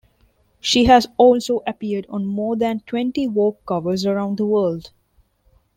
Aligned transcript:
She 0.59 0.85
has 0.85 1.05
also 1.15 1.61
appeared 1.67 2.07
on 2.09 2.25
more 2.25 2.55
than 2.55 2.81
twenty 2.87 3.27
"Vogue" 3.27 3.59
covers 3.67 4.03
around 4.03 4.39
the 4.39 4.47
world. 4.47 4.89